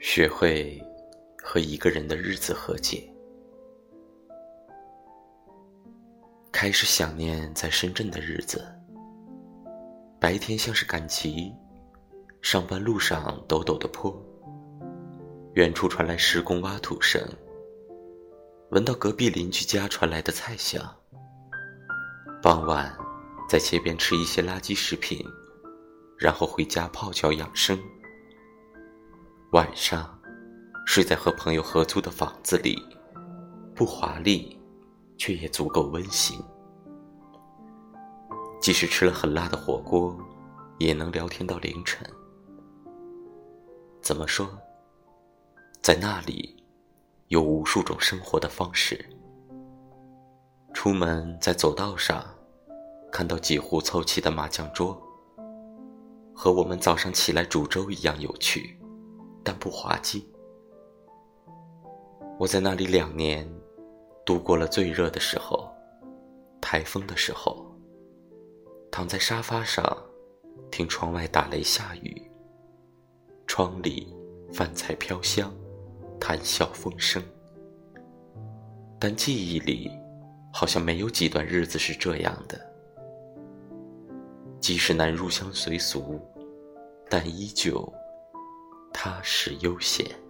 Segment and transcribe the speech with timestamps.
[0.00, 0.80] 学会
[1.42, 3.12] 和一个人的日子和解，
[6.52, 8.64] 开始想念在深圳的日子。
[10.20, 11.52] 白天像是赶集，
[12.40, 14.16] 上班路上陡陡的坡，
[15.54, 17.20] 远处传来施工挖土声，
[18.70, 20.80] 闻到隔壁邻居家传来的菜香。
[22.40, 22.96] 傍晚，
[23.48, 25.26] 在街边吃一些垃圾食品，
[26.16, 27.76] 然后回家泡脚养生。
[29.52, 30.06] 晚上，
[30.84, 32.76] 睡在和朋友合租的房子里，
[33.74, 34.60] 不华丽，
[35.16, 36.38] 却也足够温馨。
[38.60, 40.14] 即使吃了很辣的火锅，
[40.76, 42.06] 也能聊天到凌晨。
[44.02, 44.46] 怎么说？
[45.80, 46.62] 在那里，
[47.28, 49.02] 有无数种生活的方式。
[50.74, 52.22] 出门在走道上，
[53.10, 55.00] 看到几户凑齐的麻将桌，
[56.34, 58.78] 和我们早上起来煮粥一样有趣。
[59.48, 60.28] 但不滑稽。
[62.38, 63.48] 我在那里两年，
[64.22, 65.72] 度过了最热的时候，
[66.60, 67.64] 台风的时候，
[68.90, 69.82] 躺在沙发上，
[70.70, 72.30] 听窗外打雷下雨，
[73.46, 74.14] 窗里
[74.52, 75.50] 饭菜飘香，
[76.20, 77.22] 谈笑风生。
[79.00, 79.90] 但记忆里，
[80.52, 82.60] 好像没有几段日子是这样的。
[84.60, 86.20] 即使难入乡随俗，
[87.08, 87.90] 但依旧。
[89.00, 90.27] 踏实悠闲。